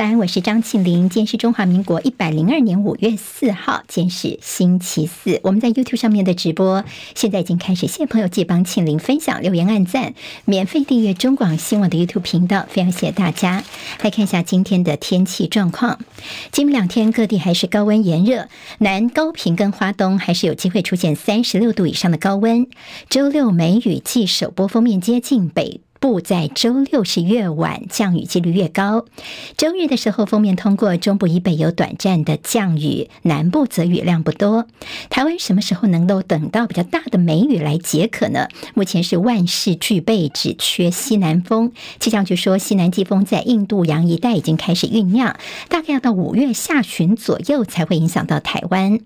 [0.00, 1.10] 早安，我是张庆玲。
[1.10, 5.38] 今天是中华民国一百零二年五月四号，今天是星期四。
[5.42, 6.82] 我们在 YouTube 上面的直播
[7.14, 10.14] 现在已经开始，谢谢朋友记帮庆玲分享、留言、按赞、
[10.46, 13.62] 免费订阅中广新闻网的 YouTube 频道，非常谢谢大家。
[14.00, 15.98] 来看一下今天的天气状况，
[16.50, 18.48] 今明两天各地还是高温炎热，
[18.78, 22.66] 南高屏跟花东还是有机会出现三十六度以上的高温。
[23.10, 25.82] 周六梅雨季首波锋面接近北。
[26.00, 29.04] 不在周六是越晚降雨几率越高，
[29.58, 34.66] 周日的时候封面通过中部以北有短暂的降雨，南部则雨量不多。
[35.10, 38.48] 台湾什么时候能够等到比较大的梅雨来解渴呢？
[38.72, 41.72] 目前是万事俱备，只缺西南风。
[41.98, 45.36] 气象局说，西南季风在印度洋一带已经开始酝酿，
[45.68, 49.00] 大概要到五月下旬左右才会影响到台湾。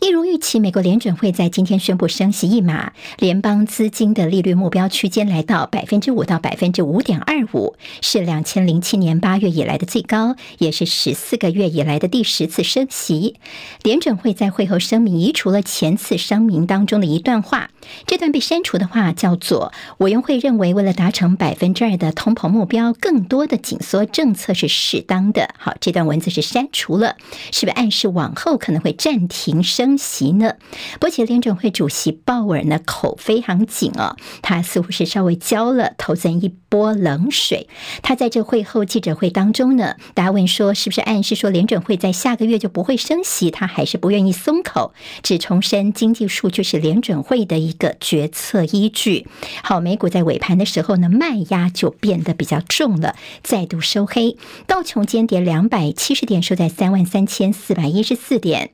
[0.00, 13.36] 一如预期，美国联准会在今天宣布升息一码，联邦资金的利率目标区间来到百分之五到百分之五点二五，是两千零七年八月以来的最高，也是十四个月以来的第十次升息。
[13.82, 17.70] 联准会在会后声明移除了前次声明当中的一段话，
[18.06, 27.16] 这段被删除的话叫做：“委员会认为，为了达成百分之二的通膨目标，更多的紧缩政策是适当的。”好，这段文字是删除了，
[27.52, 29.96] 是不是暗示往后可能会暂停升？
[29.96, 30.54] 息呢？
[30.98, 37.68] 不过，联准会主席鲍尔呢口非常紧哦，他似乎是稍微浇了投资人一波冷水。
[38.02, 43.50] 他在这会后记者会当中呢，大家问说是不是暗示说联准会在下个月就不会升息？
[43.50, 49.26] 他还是不愿意松口，只重申经济数据是联准会的一个决策依据。
[49.62, 58.70] 好，美股在尾盘的时候呢，卖压就变得比较重了，再度收黑，道琼间跌两百七十点，收在三万三千四百一十四点。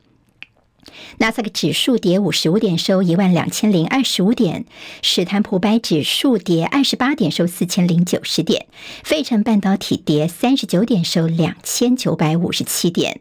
[1.19, 4.65] 纳斯达克指数跌五十五点，收一万两千零二十五点；
[5.03, 8.67] 史坦普白指数跌二十八点，收四千零九十点；
[9.05, 13.21] 费城半导体跌三十九点，收两千九百五十七点。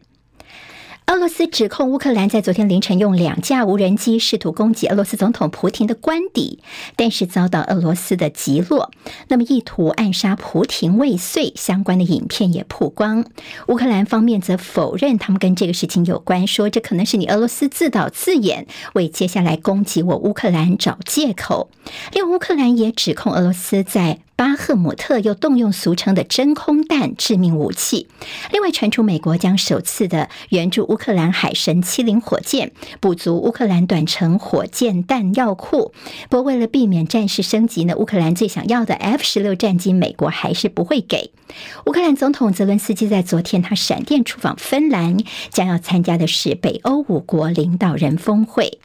[1.10, 6.60] 俄罗斯指控乌克兰在昨天凌晨用两架无人机试图攻击俄罗斯总统普亭的官邸，
[6.94, 8.92] 但是遭到俄罗斯的击落。
[9.26, 13.24] 那么，意图暗杀普亭未遂相关的影片也曝光。
[13.66, 21.70] 乌克兰方面则否认他们跟这个事情有关，说这可能是你俄罗斯自导自演，为接下来攻击我乌克兰找借口。
[22.12, 28.08] 另，乌克兰也指控俄罗斯在巴赫姆特又动用俗称的真空弹致命武器。
[28.50, 35.92] 另外传出美国将首次的援助乌克兰海神七零火箭，补足乌克兰短程火箭弹药库。
[36.30, 41.32] 不过为了避免战事升级呢，乌克兰最想要的 F 十六战机，美国还是不会给。
[41.84, 45.18] 乌克兰总统泽伦斯基在昨天他闪电出访芬兰，
[45.50, 48.78] 将要参加的是北欧五国领导人峰会。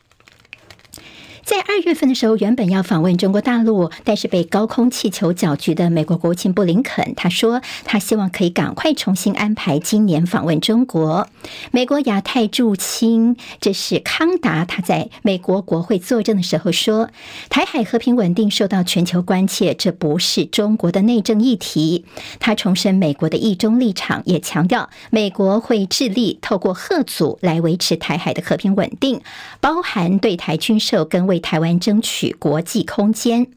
[1.45, 11.27] 在二月份的时候，原本要访问中国大陆，但是被高空气球搅局的美国国务卿布林肯，他说他希望可以赶快重新安排今年访问中国。
[11.69, 17.11] 美国亚太驻青这是康达，他在美国国会作证的时候说，
[17.49, 22.05] 台海和平稳定受到全球关切，这不是中国的内政议题。
[22.39, 29.21] 他重申美国的一中立场，也强调美国会致力透过吓阻来维持台海的和平稳定，
[29.61, 33.47] 包含对台军售跟为为台湾争取国际空间。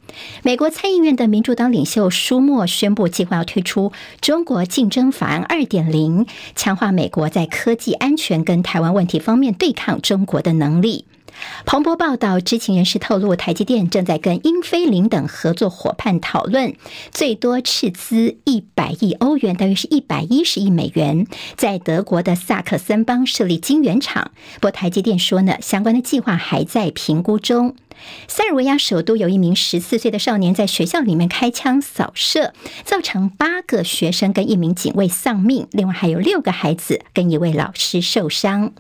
[0.42, 3.90] 美国参议院的民主党领袖舒默宣布，计划要推出
[4.20, 6.24] 《中国竞争法案二点零》，
[6.56, 11.04] 强化美国在科技安全跟台湾问题方面对抗中国的能力。
[11.64, 16.74] 彭博报道，知情人士透露，台积电正在跟英飞凌等合作伙伴讨论，
[17.10, 24.30] 最多斥资一百亿欧元，大约是一百一十亿美元，在德国的萨克森邦设立晶圆厂。
[24.54, 27.76] 不过，台积电说呢，相关的计划还在评估中。
[28.28, 38.72] 塞尔维亚首都有一名十四岁的少年在学校里面开枪扫射，造成八个学生跟一名警卫丧命，另外还有六个孩子跟一位老师受伤。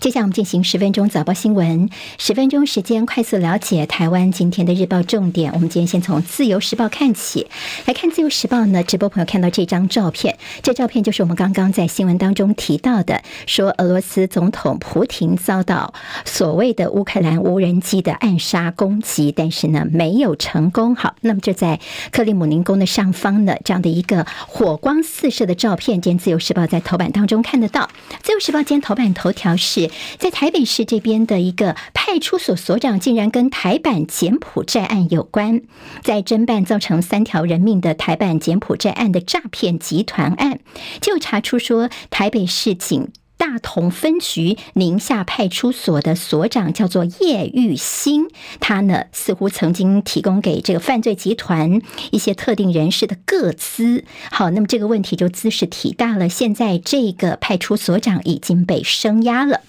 [0.00, 1.88] 接下来我们进行十分钟早报新闻，
[2.18, 5.52] 十分钟时间快速了解台湾今天的日报重点。
[5.52, 7.46] 我们今天先从《自由时报》看起，
[7.86, 20.94] 来看《自由时报》呢，直播朋友看到这张照片，这照片就是我们刚刚在新闻当中提到的，说俄罗斯总统普亭遭到所谓的乌克兰无人机的暗杀攻击，但是呢没有成功。
[20.94, 21.80] 好，那么就在
[22.10, 27.82] 克里姆林宫的上方呢，这样的一个火光四射的照片，今天《自由时报》在头版当中看得到，
[28.22, 29.71] 《自由时报》今天头版头条是。
[29.72, 35.62] 是在台北市这边的一个派出所所长，竟然跟台版柬埔寨案有关，
[36.02, 40.60] 在侦办造成三条人命的台版柬埔寨案的诈骗集团案，
[41.00, 43.08] 就查出说台北市警。
[43.42, 48.28] 大同分局宁夏派出所的所长叫做叶玉兴，
[48.60, 54.04] 他呢似乎曾经提供给这个犯罪集团一些特定人士的个资。
[54.30, 56.28] 好，那么这个问题就兹事体大了。
[56.28, 59.62] 现在这个派出所长已经被声押了。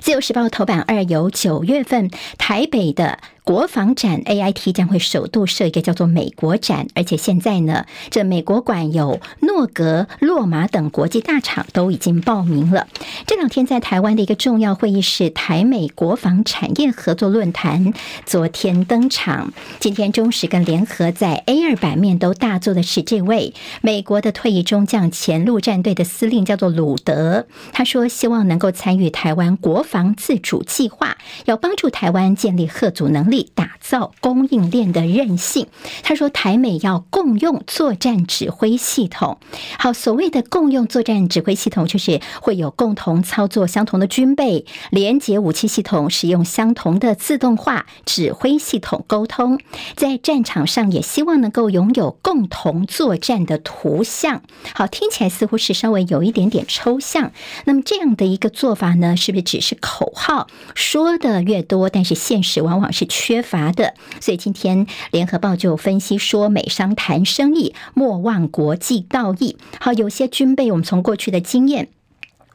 [0.00, 3.20] 自由时报头版二有九月份台北的。
[3.48, 12.88] 国防展 AIT 将会首度设一个叫做美国展，而且现在呢，这美国馆有诺格、洛马等国际大厂都已经报名了。
[13.26, 17.94] 这两天在台湾的一个重要会议是台美国防产业合作论坛，
[18.26, 19.54] 昨天登场。
[19.80, 27.46] 今天中时跟联合在 A 二版面都大做的是这位美国的退役中将、前陆战队的司令，叫做鲁德。
[27.72, 31.16] 他说希望能够参与台湾国防自主计划，
[31.46, 33.37] 要帮助台湾建立吓阻能力。
[33.42, 35.66] 打造供应链的韧性。
[36.02, 39.38] 他说，台美要共用作战指挥系统。
[39.78, 49.60] 好，所谓的共用作战指挥系统，就是会有共同操作相同的军备，连接武器系统，使用相同的自动化指挥系统沟通。
[49.96, 54.42] 在战场上，也希望能够拥有共同作战的图像。
[54.74, 57.32] 好，听起来似乎是稍微有一点点抽象。
[57.64, 60.46] 那么这样的一个做法呢，是不是只是口号？
[60.74, 63.92] 说的越多，但是现实往往是缺乏的，
[64.22, 69.58] 所以今天联合报就分析说，美商谈生意莫忘国际道义。
[69.78, 71.88] 好，有些军备，我们从过去的经验。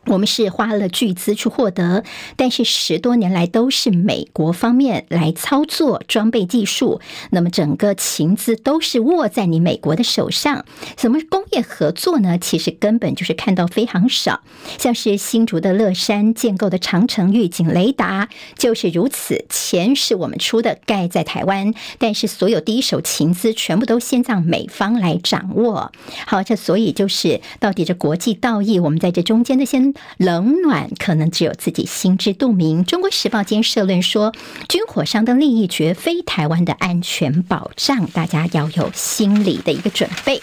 [0.06, 2.04] 我们是花了巨资去获得，
[2.36, 7.00] 但是十多年来都是美国方面来操作装备技术，
[7.32, 10.66] 那么整个情资都是握在你美国的手上。
[10.98, 12.38] 什么工业合作呢？
[12.38, 14.42] 其实根本就是看到非常少，
[14.78, 18.28] 像是新竹的乐山建构的长城预警雷达
[18.58, 25.94] 就是如此，钱是我们出的，盖在台湾，但是所有第一手情资全部都先让美方来掌握。
[26.28, 29.93] 好，这所以就是到底这国际道义，我们在这中间的先。
[30.18, 32.84] 冷暖可能只有自己心知肚明。
[32.86, 34.34] 中国时报今社论说，
[34.68, 40.42] 军火商的利益绝非台湾的安全保障，大家要有心理的一个准备。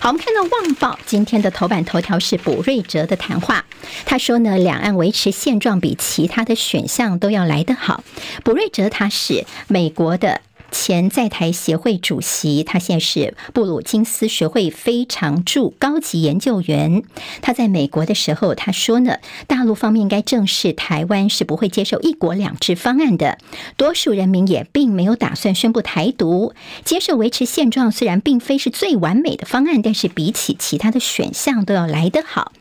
[0.00, 3.64] 好，我们看到《旺报》今天的头版头条是卜瑞哲的谈话，
[4.06, 8.02] 他说呢，两岸维持现状比其他的选项都要来得好。
[8.42, 10.40] 卜瑞哲他是美国的。
[10.70, 17.02] 前在台协会主席，他现在是布鲁金斯学会非常驻高级研究员。
[17.42, 23.38] 他在美国的时候，他说呢，大陆方面应该正视台湾是不会接受一国两制方案的，
[23.76, 32.52] 多数人民也并没有打算宣布台独，接受维持现状，虽然并非是最完美的方案，但是比起其他的选项都要来得好。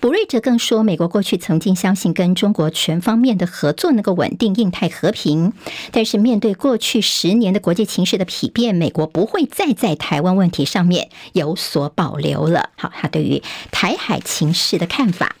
[0.00, 5.52] 博瑞哲更说，美国过去曾经相信跟中国全方面的合作能够稳定印太和平，
[5.92, 12.70] 但是面对过去十年的国际形势的丕变，美国不会再在台湾问题上面有所保留了。
[12.76, 15.36] 好，他对于台海情势的看法。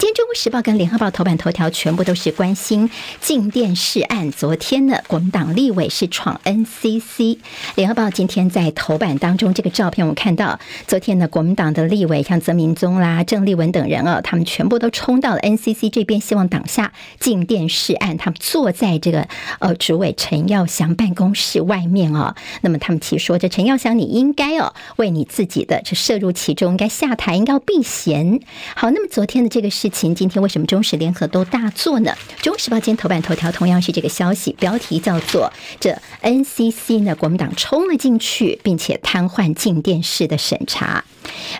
[0.00, 2.88] 今天《中国时报》跟《联合报》头版头条全部都是关心
[3.20, 4.32] 静电视案。
[4.32, 7.02] 昨天呢，国民党立委是闯 NCC。
[7.74, 18.16] 《联合报》今天在头版当中，这个照片我们看到，昨天呢，国民党的立委像曾明宗啦、郑丽文等人啊，他们全部都冲到了 NCC 这边，希望挡下静电视案。
[18.16, 22.34] 他们坐在这个呃主委陈耀祥办公室外面啊。
[22.62, 28.40] 那么他们其实说，这陈耀祥你应该哦，为你自己的这涉入其中，应该下台，应该要避嫌。
[28.74, 29.89] 好，那么昨天的这个事。
[29.90, 32.14] 今天为什么中时联合都大做呢？
[32.40, 41.04] 中时报今天头版头条同样是这个消息，标题叫做“这 NCC 呢，国民党冲了进去，并且瘫痪进电视的审查”。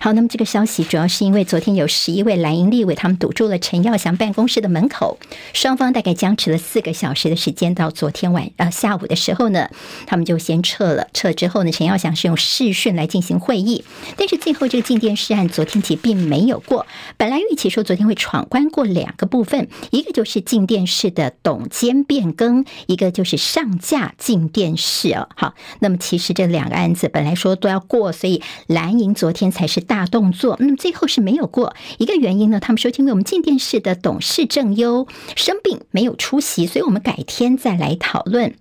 [0.00, 5.18] 好，那么这个消息主要是因为昨天有十一位蓝营立委，他们堵住了陈耀祥办公室的门口，
[5.52, 7.74] 双方大概僵持了四个小时的时间。
[7.74, 9.70] 到昨天晚呃下午的时候呢，
[10.06, 11.06] 他们就先撤了。
[11.12, 13.84] 撤之后呢，陈耀祥是用视讯来进行会议，
[14.16, 16.86] 但是最后这个静电视案昨天其并没有过。
[17.16, 25.28] 本来预期说昨天会闯关过两个部分，一个就是静电视的董监变更，一个就是上架静电视哦。
[25.36, 29.70] 好，那么其实这两个案子本来说都要过，所以蓝营昨天才。
[29.70, 31.76] 是大动作，那嗯，最后是没有过。
[31.98, 38.56] 一个原因呢，他们说因为我们静电视的董事郑优生病没有出席，所以我们改天再来讨论。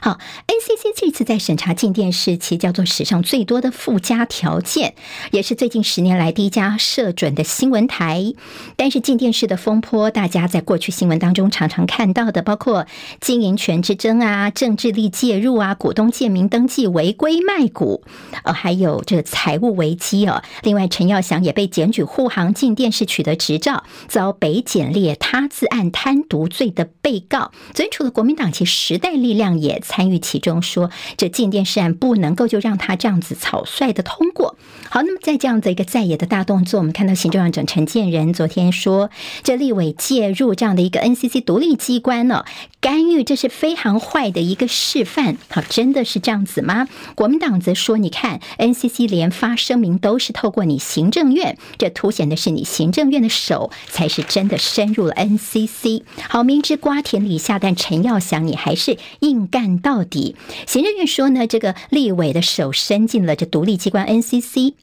[0.00, 4.94] 好，NCC 这次在审查静电视，其叫做史上最多的附加条件，
[5.30, 8.34] 也是最近十年来第一家设准的新闻台。
[8.76, 12.86] 但是静电视的风波，大家在过去新闻当中常常看到的，包括
[13.20, 18.02] 经营权之争啊、政治力介入啊、股东借名登记违规卖股，
[18.42, 20.42] 呃，还有这个财务危机哦。
[20.62, 27.52] 另外，陈耀祥也被检举护航静电视取得执照，遭北检列他自案贪渎罪的被告。
[27.74, 29.80] 所以，除了国民党，其实时代力量也。
[29.84, 34.56] 参与其中，说这禁电视案不能够就让他这样子草率的通过。
[34.94, 39.10] 好，那么在这样的一个在野的大动作，我们看到行政院长陈建仁昨天说，
[39.42, 42.44] 这立委介入这样的一个 NCC 独立机关呢，
[42.80, 45.36] 干预这是非常坏的一个示范。
[45.48, 46.86] 好，真的是这样子吗？
[47.16, 56.04] 国民党则说，你看 NCC 连发声明都是透过你行政院，这凸显的是你行政院的手才是真的深入了 NCC。
[56.28, 60.36] 好，明知瓜田李下，但陈耀祥你还是硬干到底。
[60.68, 64.74] 行政院说呢，这个立委的手伸进了这独立机关 NCC。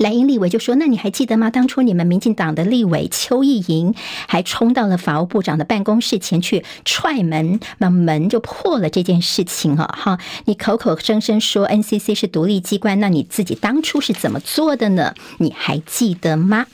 [0.00, 1.50] 蓝营立委就说：“那你还记得吗？
[1.50, 3.94] 当初你们民进党的立委邱意莹
[4.26, 8.88] 还冲到了法务部长的办公室前去踹门，那门就破了。
[8.88, 15.12] 这件事情啊，哈，你口口声声说 NCC 是独立机关，那你自己当初是怎么做的呢？
[15.36, 16.64] 你还记得吗？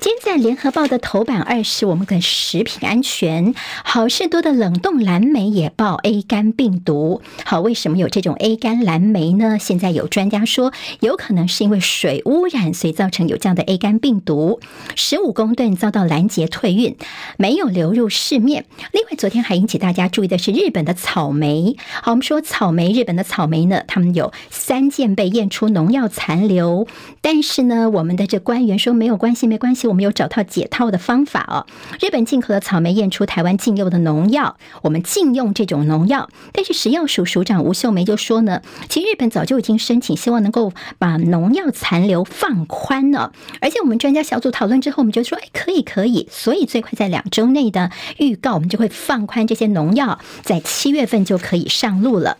[0.00, 7.22] 今天在联合报的头版二是我们跟食品安全，好事多的冷冻蓝莓也爆 A 肝病毒。
[7.44, 9.56] 好，为什么有这种 A 肝蓝莓呢？
[9.60, 14.60] 现在有专家说，有可能是因为水污染。”所以造成有这样的 A 肝病毒，
[14.94, 16.96] 十五公吨遭到拦截退运，
[17.36, 18.64] 没有流入市面。
[18.92, 21.76] 另外，昨天还引起大家注意的是日本的草莓。
[22.02, 26.86] 好，我们说草莓，日本的草莓呢，他们有三件被验出农药残留，
[27.20, 31.66] 但是呢，我们的这官员说没有关系，没关系，我们有找到解套的方法哦。
[32.00, 43.32] 日本进口的草莓验出台湾禁用的农药，我们禁用这种农药，但是食药署署长吴秀梅就说呢，其实日本早就已经申请，希望能够把农药残留放放宽了，
[43.62, 52.36] 而且我们专家小组讨论之后，我们就说，哎，可以，可以，所以最快在两周内的预告，我们就会放宽这些农药，在七月份就可以上路了。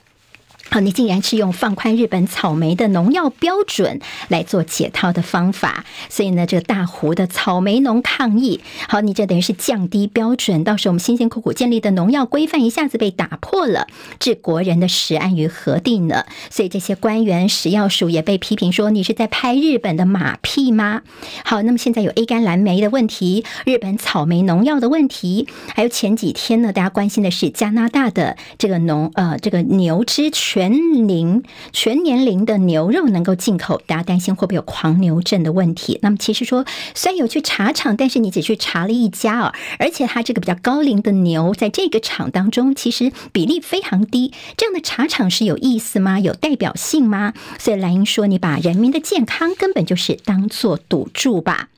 [0.73, 8.63] 好，你竟然是用放宽日本草莓的农药标准来做解套的方法，所以呢，这个大湖的草莓农抗议。
[8.89, 13.87] 好，你这等于是降低标准，到时候我们辛辛苦苦建立的农药规范一下子被打破了，
[14.19, 16.25] 置国人的食安于何地呢？
[16.49, 21.03] 所以这些官员食药署也被批评说，你是在拍日本的马屁吗？
[21.45, 30.62] 好，那么现在有 A 肝蓝莓的问题，日本草莓农药的问题，还有前几天呢，大家关心的是加拿大的这个农呃这个牛只全。
[30.63, 31.43] 全龄
[31.73, 35.99] 全年龄的牛肉能够进口，大家担心会不会有狂牛症的问题？
[36.03, 36.65] 那么其实说，
[36.95, 44.33] 虽然有去查厂，但是你只去查了一家啊，而且它这个比较高龄的牛，在这个厂当中，其实比例非常低。
[44.57, 46.21] 这样的茶厂是有意思吗？
[46.21, 47.35] 有代表性吗？
[47.59, 51.71] 所以蓝英说，你把人民的健康根本就是当做赌注吧。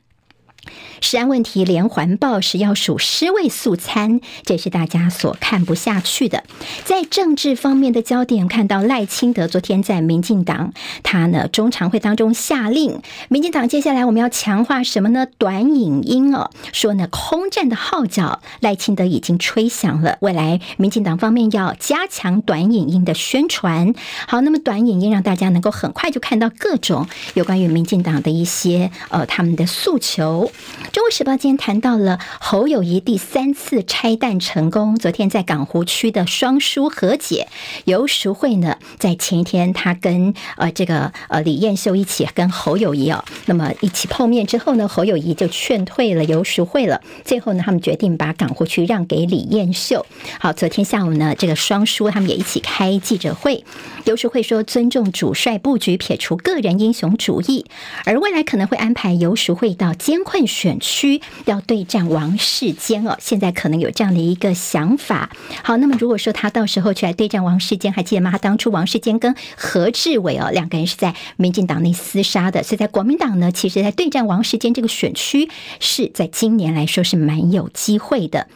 [1.00, 6.44] 食安问题连环报，是要数尸位素餐，这是大家所看不下去的。
[6.84, 15.26] 在政治方面的焦点，看到赖清德昨天在民进党，他呢中常会当中下令，民进党接下来我们要强化什么呢？
[15.38, 23.94] 短影音哦，说呢空战的号角，赖清德已经吹响了，未来民进党方面要加强短影音的宣传。
[24.26, 30.50] 好，那么短影音让大家能够很快就看到各种有关于民进党的一些呃他们的诉求。
[30.92, 34.96] 中国时报今天谈到了侯友谊第三次拆弹成功。
[34.96, 37.48] 昨天在港湖区的双输和解，
[37.84, 47.00] 尤淑慧呢，在前一天他跟呃这个呃李彦秀一起跟侯友谊哦，那么一起碰面之后呢，侯友谊就劝退了尤淑慧了。
[47.24, 50.06] 最后呢，他们决定把港湖区让给李彦秀。
[50.38, 53.64] 好，昨天下午呢，这个双输他们也一起开记者会。
[54.04, 57.66] 尤淑慧说尊重主帅布局，撇除个人英雄主义，
[58.04, 65.30] 而未来可能会安排尤淑慧到艰困选区要对战王世坚哦，现在可能有这样的一个想法。
[65.62, 68.30] 好，那么如果说他到时候去来对战王世坚，还记得吗？
[68.30, 75.48] 他当初王世坚跟何志伟哦两个人是在民进党内厮杀的，所以在国民党呢，其实在对战王世坚这个选区
[75.80, 78.48] 是在今年来说是蛮有机会的。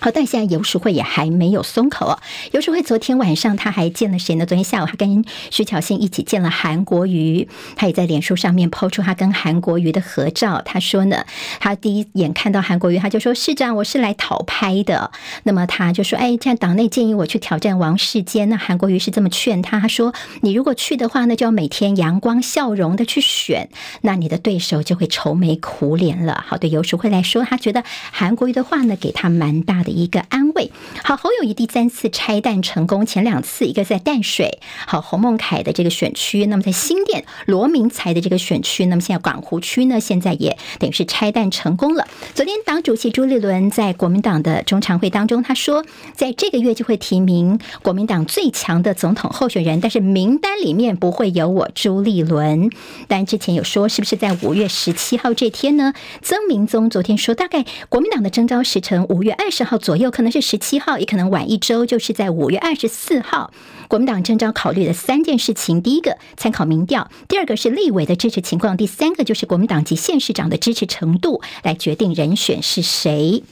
[0.00, 2.18] 好，但现在游淑慧也还没有松口哦。
[2.52, 4.46] 游淑慧昨天晚上他还见了谁呢？
[4.46, 10.62] 昨天下午他跟徐巧芯一起见了韩国瑜，他也在脸书上面抛出他跟韩国瑜的合照。
[10.64, 11.24] 他说呢，
[11.60, 15.10] 他第一眼看到韩国瑜，他就说：“市长，我是来讨拍的。”
[15.44, 23.68] 那么他就说：“哎，这样党内建议我去挑战王世坚。”那韩国瑜是这么劝他，他说：“你如果去的话，那就要每天阳光笑容的去选，
[24.00, 29.89] 那你的对手就会愁眉苦脸了。”好，对游淑慧来说，他觉得韩国瑜的话呢，给他蛮大的。
[29.90, 30.70] 一个安慰。
[31.04, 42.06] 好，侯友谊第三次拆弹成功，前两次一个在淡水，好洪孟凯的这个选区，那么在新店罗明才的这个选区，那么现在港湖区呢，现在也等于是拆弹成功了。
[42.34, 52.70] 昨天党主席朱立伦在国民党的中常会当中，他说，在这个月就会提名国民党最强的总统候选人，但是名单里面不会有我朱立伦。
[53.08, 55.94] 但之前有说，是不是在五月十七号这天呢？
[56.22, 59.79] 曾明宗昨天说，大概国民党的征召时程五月二十号。
[59.80, 63.52] 左右，可能是十七号，也可能晚一周，就是在五月二十四号。
[63.88, 73.42] 国民党征召考虑的三件事情：第一个，参考民调；第二个是立委的支持情况；第三个就是国民党及县市长的支持程度，来决定人选是谁。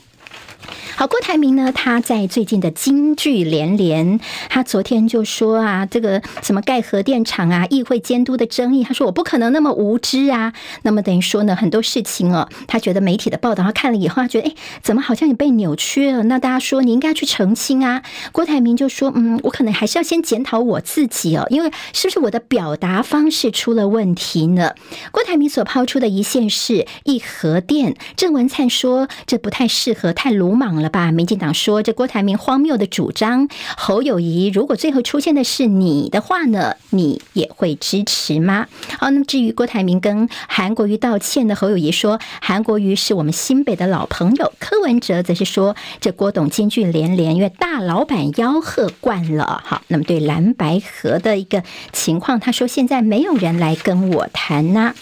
[0.96, 10.52] 好，郭台铭呢，他在最近的金句连连，他昨天就说啊，这个什么盖核电厂啊，议会监督的争议，他说我不可能那么无知啊。
[10.82, 16.24] 那么等于说呢，很多事情哦，他觉得媒体的报道，他看了以后，他觉得哎，怎么好像也被扭曲了？
[16.24, 18.02] 那大家说你应该去澄清啊。
[18.32, 24.72] 郭台铭就说，嗯，我可能还是要先检讨我自己哦，因为是不是我的表达方式出了问题呢？
[25.12, 30.88] 郭台铭所抛出的一线是一核电，郑文灿说这不太适合，太鲁莽了。
[30.88, 33.46] 吧，民进党说这郭台铭荒谬的主张，
[33.76, 38.66] 侯友谊如果最后出现的是你的话呢，你也会支持吗？
[38.98, 49.62] 好，那么至于郭台铭跟韩国瑜道歉的，侯友谊说韩国瑜是我们新北的老朋友，柯文哲则是说这郭董金句连连，因为大老板吆喝惯了。
[49.64, 51.62] 好，那么对蓝白合的一个
[51.92, 54.94] 情况，他说现在没有人来跟我谈呐、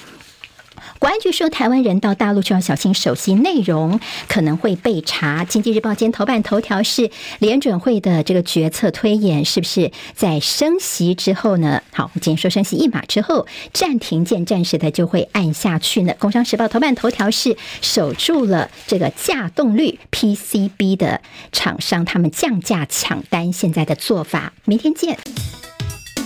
[0.99, 5.45] 国安局说，台湾人到大陆就要小心手机内容可能会被查。
[5.45, 11.83] 经济日报今天头版头条是联准会的这个决策推演，是不是在升息之后呢？
[11.93, 16.15] 好，我们今天说升息一码之后暂停键，暂时的就会按下去呢。
[16.19, 21.21] 工商时报头版头条是守住了这个价动率 PCB 的
[21.53, 24.53] 厂商，他们降价抢单，现在的做法。
[24.65, 25.19] 明天见。